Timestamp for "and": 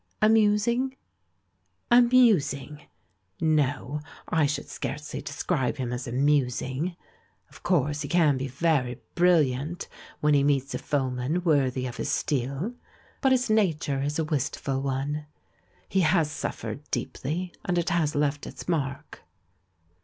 17.63-17.77